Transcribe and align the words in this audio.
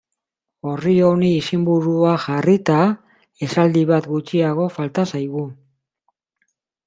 Orri 0.69 0.93
honi 1.07 1.27
izenburua 1.41 2.13
jarrita, 2.23 2.79
esaldi 3.47 3.85
bat 3.93 4.09
gutxiago 4.15 4.67
falta 4.79 5.05
zaigu. 5.15 5.45